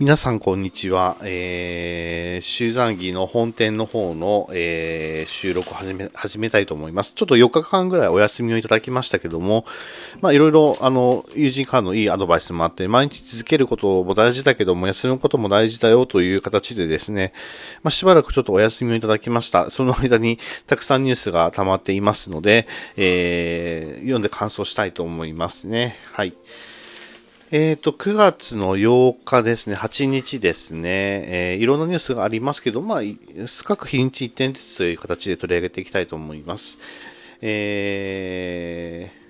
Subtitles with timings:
[0.00, 1.16] 皆さん、こんにちは。
[1.22, 7.12] えー、集山儀の本店の方の、えー、収録を始め、始めたいと思います。
[7.14, 9.64] ちょっと4日間ぐらいお休みをいただきましたけども、
[10.20, 17.32] まあ、いろいろ、あの、友人からのいいアドバイスもあって、毎日続けることも大事だけども、休むことも大事だよという形でですね、
[17.84, 19.70] まあ、しばらくちょっとお休みをいただきました。
[19.70, 22.66] その間に、たくさんニュースが溜まっていますので、
[22.96, 25.98] えー、読んで感想したいと思いますね。
[26.10, 26.34] はい。
[27.50, 30.88] えっ、ー、と、9月の8日ですね、8日ですね、
[31.52, 33.00] えー、いろんなニュースがありますけど、まあ、
[33.64, 36.78] 各日にち1点ずつという形で取り上げていきたいと思います。
[37.42, 39.23] えー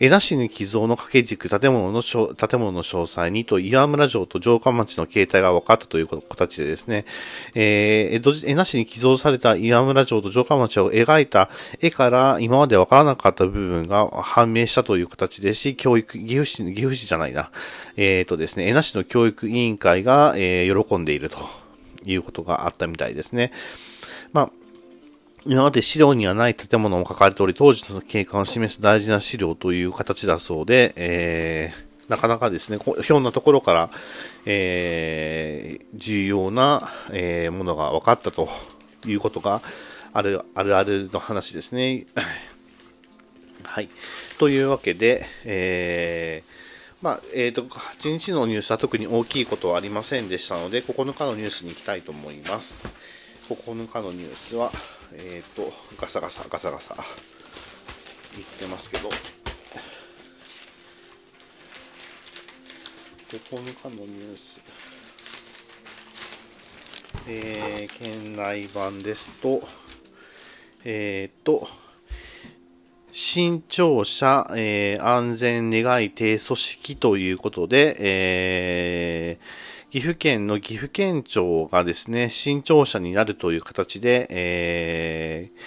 [0.00, 7.04] 江田市に寄贈の掛け軸、建物の、建物の詳細にと、岩村城と城下町の形態が分かったという形でですね、
[7.54, 11.48] えー、江戸、江田市に寄贈された岩村城と城下町を描いた
[11.80, 17.50] 絵から今まで分からなかった部分が判明したという形でし、教育、岐阜市、岐阜市じゃないな、
[17.96, 21.38] えっ、ー、とですね、江田市の教育委員会が、えー、喜んでいると
[22.04, 23.52] いうことがあったみたいですね。
[24.32, 24.50] まあ、
[25.46, 33.90] 今まで資料にはない建物も書かれており、当時の景観を示す大事な資料という形だそうで、えー、なかなかですね、ひょんなところから、
[34.46, 38.48] えー、重要な、えー、ものが分かったと
[39.06, 39.60] いうことが
[40.14, 42.06] ある、あるあるの話ですね。
[43.64, 43.90] はい。
[44.38, 52.94] というわけで、えー、まあ、えっ、ー、と、8日のニュースは特に大きいことはありませんでしたので、9日のニュースに行きたいと思います。
[53.48, 54.72] 9日のニュースは、
[55.12, 56.96] えっ、ー、と、ガサガサ、ガサガサ、
[58.34, 59.10] 言ってますけど、
[63.28, 64.60] 9日のニュース、
[67.28, 69.62] えー、県内版ですと、
[70.86, 71.68] えっ、ー、と、
[73.12, 79.44] 新庁舎、えー、安全願い低組織ということで、えー、
[79.94, 85.58] 岐阜県の岐阜県庁がですね、新庁舎になるという形で、えー、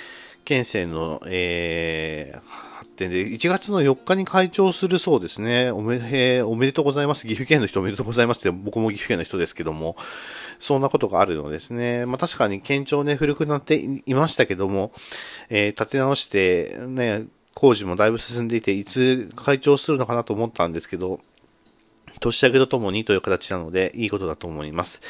[0.44, 2.42] 県政の、えー、
[2.76, 5.72] 発展で、1月の4日に開庁するそうですね。
[5.72, 7.22] おめ、えー、おめでとうございます。
[7.26, 9.96] 岐阜県の人おめでとうございますって、僕も岐阜県の人ですけども、
[10.60, 12.06] そんなことがあるのですね。
[12.06, 14.92] まあ確かに県庁ね、古くなっていましたけども、
[15.50, 21.22] えー、立て直して、ね、工事もだいぶ進んでいて、いつ開庁するのかなと思ったんですけど、
[22.20, 25.02] 年明けとともにという形なので、いいことだと思います。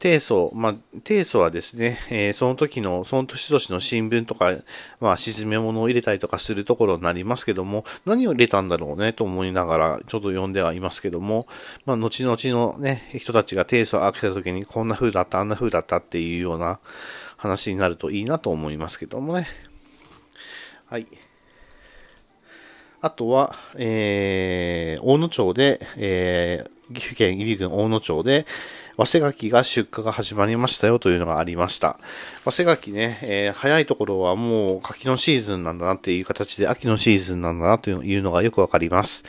[0.00, 0.74] 提訴、まあ、
[1.04, 4.56] 提訴はですね、えー、その時の、その年々の新聞とか、
[4.98, 11.46] まあ、沈め物を入れたりとかするところになりますけども、何を入れたんだろうね、と思いながら、ちょっと読んではいますけども、
[11.84, 16.80] まあ、後々のね、人たちが提訴を開けた時に、こんな風だった、あんな風だったっていうような
[17.36, 19.48] 話になるといいなと思いますけどもね。
[20.86, 21.06] はい。
[23.02, 28.46] あとは、えー、大野町で、えー、岐阜県入郡大野町で、
[28.96, 31.98] 早生柿が出荷が始まりましたよというのがありました。
[32.44, 39.24] 早生柿ね、えー、早いところはもう柿のシーズンなんだなっていう形で秋のシーズンなんだなというのがよくわかります。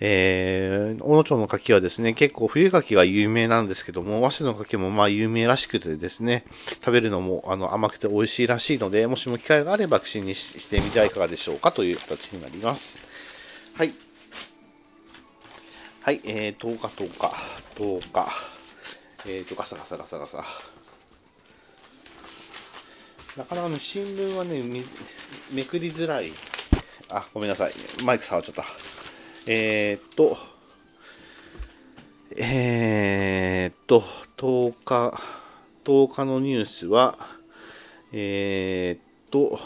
[0.00, 6.44] えー、大野町の柿はですね、結構冬柿が有名なんですけども、早生の柿もまあ有名らしくてですね、
[6.84, 13.06] 食べるのもあの甘くて美味しいらしいので、もしも機会があれば口にしてみてはいかがでしょうかという形になります。
[13.74, 14.05] はい。
[16.06, 17.26] はい、えー、10日、10日、
[17.74, 18.28] 10日。
[19.26, 20.44] えーと、ガサガサガサガサ。
[23.36, 24.62] なかなかね、新聞はね、
[25.50, 26.30] めくりづらい。
[27.08, 27.72] あ、ごめんなさい。
[28.04, 28.64] マイク触っちゃった。
[29.48, 30.38] えーと、
[32.38, 34.04] えーと、
[34.36, 35.20] 10日、
[35.84, 37.18] 10日のニュースは、
[38.12, 39.58] えーと、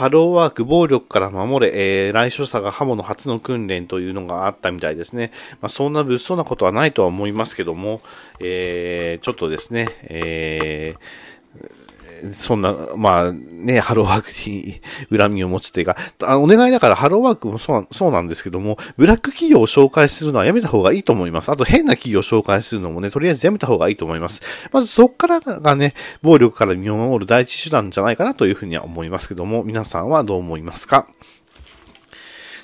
[0.00, 5.30] ハローワーク暴力から守れ、えー、来所者が刃物初の訓練というのがあったみたいですね。
[5.60, 8.00] まあ、そんな物騒なことはないとは思いますけども、
[8.40, 11.89] えー、ちょっとですね、えー
[12.32, 14.80] そんな、まあね、ハローワークに
[15.16, 21.50] 恨みを持つというか、あお願いだからハローワークもそうそうなんですけども、ブラック企業を紹介するのはやめた方がいいと思います。
[21.50, 24.42] あと変な企業を紹介するのもね、とりあえずやめた方がいいと思います。
[24.72, 31.06] まずそっからがね、暴力から身を守る第一手段じゃないかなというふうには思いますけども、皆さんはどう思いますか？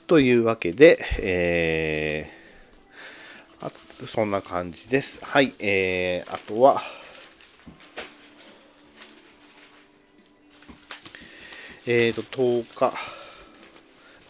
[0.06, 5.18] というわけで、えー、そんな感じです。
[5.24, 6.80] はい、えー、あとは、
[11.88, 12.96] えっ、ー、と、10日、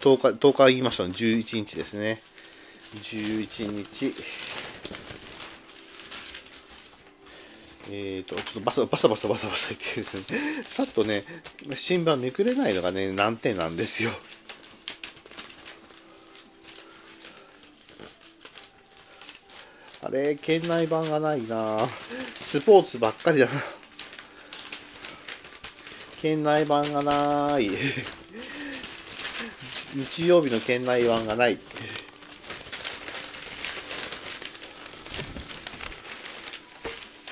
[0.03, 2.21] 10日、10日言いましたね、11日ですね。
[2.97, 4.15] 11日、
[7.91, 11.25] えっ、ー、と、ちょっとバサバサバサバサバサ言ってですね、 さっとね、
[11.75, 14.11] 新聞めくれないのがね、難点なんですよ。
[20.03, 21.79] あれ、県内版がないな
[22.39, 23.76] スポーツばっかりだな。
[26.21, 27.71] 県内版がない。
[29.95, 31.59] 日曜日の県内版がない。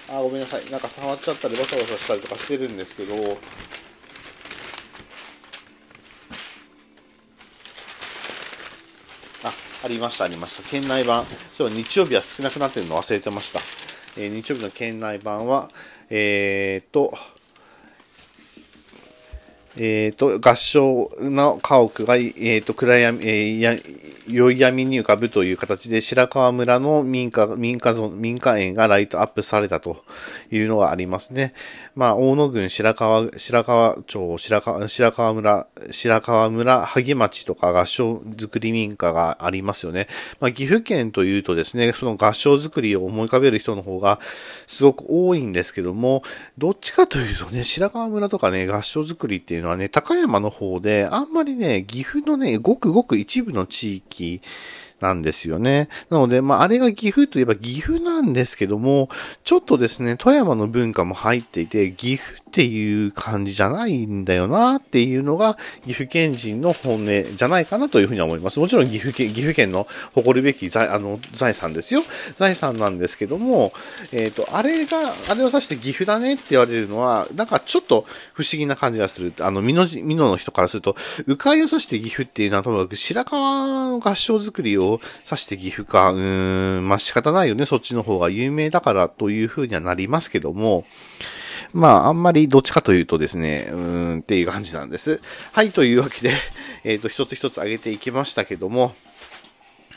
[0.08, 0.70] あ、ごめんなさい。
[0.70, 3.38] なんか触っちゃったり、バサバサしたりとかしてるんですけど、
[9.42, 9.52] あ、
[9.84, 10.68] ありました、ありました。
[10.68, 11.26] 県内版。
[11.56, 13.60] そう、日曜日は少なくなってるの忘れてました。
[14.16, 15.70] えー、日曜日の県内版は、
[16.10, 17.12] えー、っと、
[19.76, 23.72] えっ、ー、と、合唱の家屋が、えっ、ー、と、暗闇、えー、や、
[24.28, 30.04] 宵闇に浮かぶという形で白川村の民家、民家民家園がライトアップされたと
[30.50, 31.52] いうのがありますね。
[31.94, 40.08] まあ、大野郡白川、白川町、白川、白川村、白川村、萩町とか合唱作り民家がありますよね。
[40.40, 44.20] まあ、岐阜県というとですね、その合唱作りを思い浮かべる人の方が
[44.66, 46.22] すごく多いんですけども、
[46.56, 54.13] どっちかというとね、白川村とかね、合唱作りっていうのはね、高山の方で、あんまりね、岐阜のね、ごくごく一部の地域
[55.00, 55.88] なんですよね。
[56.10, 59.08] なので、まあ、あれが岐阜といえば岐阜なんですけども、
[59.44, 68.60] ちょっとですね、富山の文化も入っていて、岐阜っていう感じじゃないんだよなっていうのが岐阜県人の本音じゃないかなというふうに思います。
[68.60, 72.02] もちろん岐阜県、岐阜県の誇るべき財、あの、財産ですよ。
[72.36, 73.72] 財産なんですけども、
[74.12, 74.98] えっ、ー、と、あれが、
[75.30, 79.32] あれを指して岐阜だねって言われるのは、なんかちょっと不思議な感じがする。
[79.40, 80.94] あの、美濃、美濃の人からすると、
[81.26, 87.66] 迂回を指して岐阜っていうのはともかく白川の合唱作りを指して岐阜か、うーん、まあ、仕方ないよね。
[87.66, 90.84] そっちの方が有名だからというふうにはなりますけども、
[91.74, 95.20] まあ、あんまりどっちかというとですね、うーんっていう感じなんです。
[95.52, 96.32] はい、というわけで、
[96.84, 98.94] えっ、ー、と、一つ一つ挙げていきましたけども、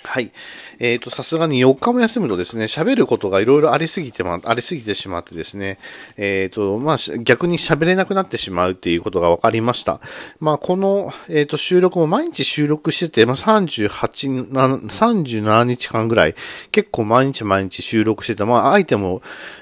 [0.04, 0.32] はい。
[0.80, 5.80] えっ、ー、と、さすがに4日も休むとですね、喋ることがいろいろありすぎてま、ありすぎてしまってですね、
[6.16, 10.00] えっ、ー、と、まあ、逆に喋れなくなってしまうっていうことが分かりました。
[10.40, 14.50] まあ、この、えっ、ー、と、収録も毎日収録してて、まあ、38、
[14.88, 16.36] 37日間ぐらい、
[16.72, 19.22] 結構毎日毎日収録してて、まあ、相手も、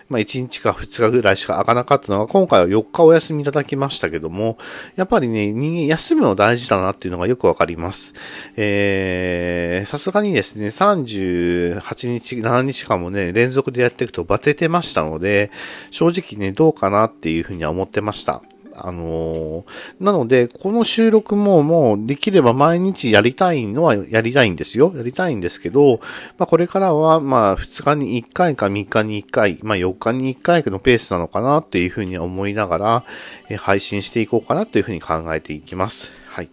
[0.09, 4.57] まあ、1日か2日ぐらいしか開かなかったのが、今回は4日お休みいただきましたけども、
[4.95, 8.13] やっぱりね、人間休むの大事だなっていうのがよくわかります。
[8.55, 11.79] えー、さすがにですね、38
[12.09, 15.51] 日、7日間もね、連続でやっていくとバテてましたので、
[15.89, 18.43] 正直ね、どうかなっていうふうには思ってました。
[18.77, 24.93] あのー、なので、この収録ももうできれば毎日やりたいのはやりたいんですよ。
[24.95, 25.99] やりたいんですけど、
[26.37, 33.05] まあこれからはまあ2日に1回か3日に1回、まあ4日に1回のペースなのかなっていうふうに思いながら、
[33.49, 36.11] え配信していこうかなというふうに考えていきます。
[36.27, 36.49] はい。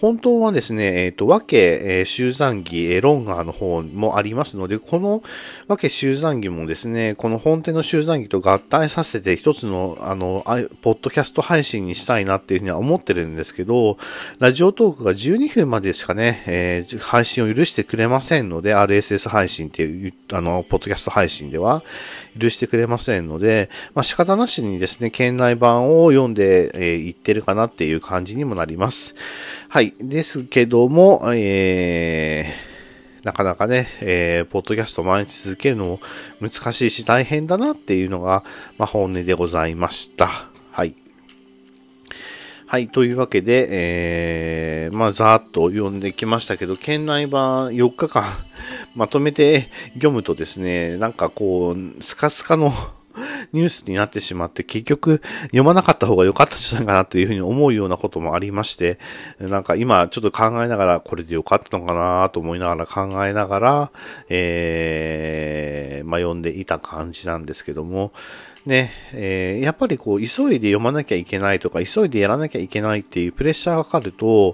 [0.00, 5.22] 本当はですね、えっ、ー、と、和家、えー、集団儀、えー、ロンガーの方もありますので、この
[5.68, 10.42] 和家集団儀もですね、この本店の集団儀と合体させて一つの、あの、
[10.80, 13.98] ポッドキャスト配信にしたいなっていうふうには思ってるんですけど、
[14.38, 21.82] ラジオトークが12分までしかね、えー、配信を許してくれませんので、RSS 配信っていう、あの、ポッドキャスト配信では
[22.40, 29.14] 許してくれませんので、まあ、仕方なしにですね、県内版を読んで、えー、ってるかなっていう感じにもなります。
[29.68, 29.94] はい。
[29.98, 36.00] ですけども、えー、なかなかね、えー、ポッドキャスト毎日続けるのも
[36.40, 38.44] 難しいし大変だなっていうのが、
[38.78, 40.28] まあ、本音でございました。
[40.72, 40.94] はい。
[42.66, 42.88] はい。
[42.88, 48.24] というわけで、えー、まあ、ざーっと読んできましたけど、県内版4日間
[48.94, 52.72] まとめて読むとですね、なんかこう、スカスカの
[53.52, 58.98] ニュースになってしまって、結局読まなかった方が良かったんじゃないかなというふうに思うようなこともありまして、
[59.38, 63.92] なんか今ちょっと考えながら、これで良かったのかなと思いながら考えながら、
[64.28, 65.69] えー、
[66.10, 68.12] まあ読んでいた感じなんですけども、
[68.66, 74.52] ね、えー、やっぱりこう、急いで読まなきゃいけないとか、急いでやらなきゃいけないっていうプレッシャーがかかると、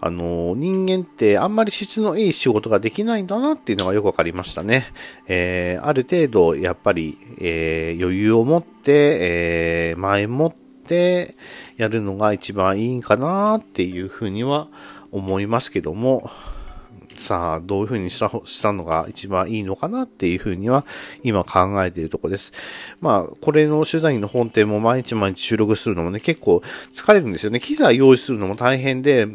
[0.00, 4.86] あの、人間ってあんまり質のいい仕事ができないんだなっていうのがよくわかりましたね。
[5.26, 10.54] えー、ある程度、やっぱり、えー、余裕を持って、えー、前もっ
[10.86, 11.36] て
[11.76, 14.68] やるのが一番いいんかなっていうふうには
[15.10, 16.30] 思いますけども、
[17.20, 20.86] さあ、どういうふうにしたしたのが一番いいのかなっていうふうには
[21.22, 22.54] 今考えているところです。
[23.02, 27.60] まあ、これの取材の本店も毎日毎日収録するのもね、結構疲れるんですよね。
[27.60, 29.28] 機材用意するのも大変で、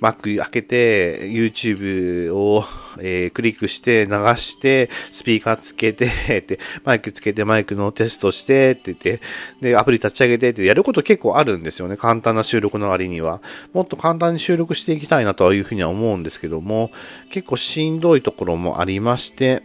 [0.00, 2.64] Mac 開けて、YouTube を、
[3.00, 6.06] えー、クリックして流して、スピーカーつけて、
[6.38, 9.20] って、マイクつけてマイクのテストして、って言って、
[9.60, 11.96] で、アプリ立ち上げてってやること結構あるんですよね。
[11.96, 13.42] 簡単な収録の割には。
[13.72, 16.90] もっと簡単に収録していきたいなというふうには思うんですけども、
[17.30, 19.62] 結構しんどいところもありまして、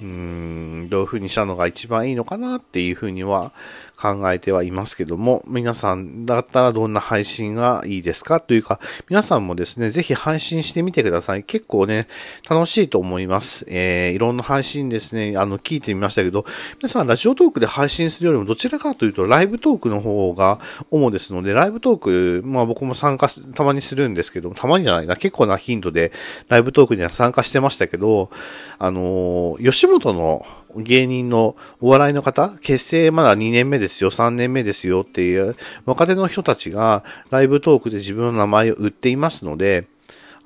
[0.00, 3.52] うーん、どういう風にしたのが一番いいのかなっていう風には
[3.96, 11.42] 考えてはいますけども、皆さんだったらどんな配信がいいですかというか、皆さんもですね、ぜひ配信してみてください。
[11.42, 12.06] 結構ね、
[12.48, 13.64] 楽しいと思います。
[13.68, 16.44] えー、いろんな配信ですね、あの、聞いてみましたけど、
[16.78, 20.60] 皆さんラジオトークで配信するよりもどちらかというとライブトークの方が
[20.90, 26.12] 主ですので、ライブトーク、まあ僕も参加たまにするんですけど、たまにじゃないな、結構な頻度で
[26.48, 28.30] ライブトークには参加してましたけど、
[28.78, 30.46] あの、吉本の
[30.82, 39.86] 芸人のお笑いの方、結成まだ2年目ですよ、3年目ですよっていう若手の人たちがライブトークで自分の名前を売っていますので、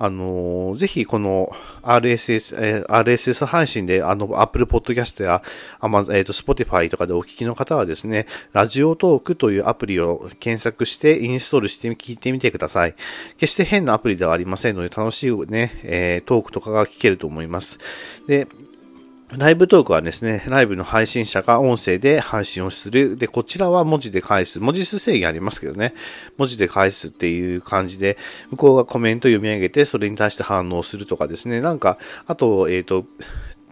[0.02, 5.42] あのー、ぜひこの RSS、えー、RSS 配信で、あの、Apple Podcast や、
[5.78, 12.94] あま、えっ、ー、と、Spotify とかでお聞きの方はですね、ラジオトークというアプリを検索してインストールして聞いてみてください。
[13.36, 17.78] 決して変なアプリではありませんので、楽しいね、えー、トークとかが聞けると思います。
[18.26, 18.48] で、
[19.36, 23.16] ライブトークはですね、ライブの配信者が音声で配信をする。
[23.16, 24.58] で、こちらは文字で返す。
[24.58, 25.94] 文字数制限ありますけどね。
[26.36, 28.18] 文字で返すっていう感じで、
[28.50, 31.60] 向こうがコメント読み上げて、それに対して反応するとかですね。
[31.60, 33.06] なんか、あと、えっ、ー、と、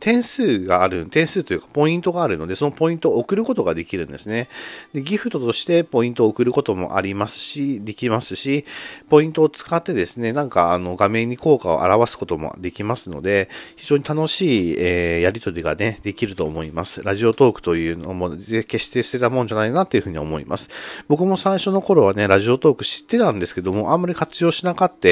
[0.01, 4.49] 点数がある、点数というかポイントがあるので、そのポイントを送ることができるんですね。
[4.93, 8.65] で、ギフトとしてポイントを送ることもありますし、できますし、
[9.09, 17.03] ポイントを使ってですね、なんかあの画面に効果を表すこともできますので、非常に楽しい、えー、やりとりがね、できると思います。
[17.03, 20.71] ラジオトークというのも決して捨てたもんじゃないなっていうふうに思います。
[21.09, 25.09] 僕も最初の頃はね、ラジオトーク知ってたんですけども、あんまり活用しなかった、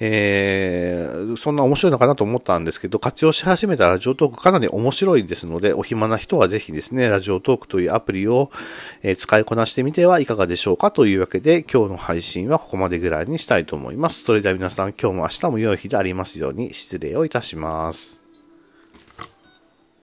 [0.00, 8.50] えー、そんな面白いのかなと思ったんですけど、活用し始めたラジオトークトークかなり面白いですので、お暇な人はぜひですね、ラジオトークというアプリを、
[9.16, 14.22] 使いこなしてみてはいかがでしょうかというわけで、今日の配信はここまでぐらいにしたいと思います。
[14.24, 18.19] それでは皆さん、今日も明日も良い日でありますように失礼をいたします。